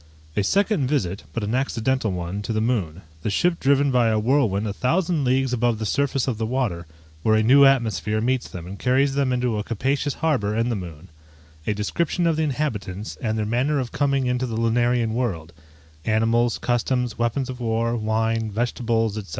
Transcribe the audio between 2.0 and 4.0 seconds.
one) to the moon The ship driven